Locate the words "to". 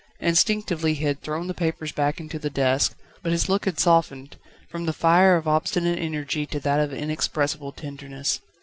6.47-6.59